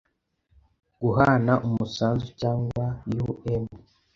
[1.01, 2.85] guhana umusanzu cyangwa
[3.57, 3.65] um